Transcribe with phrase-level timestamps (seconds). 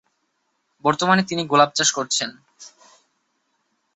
[0.85, 2.29] বর্তমানে তিনি গোলাপ চাষ করছেন।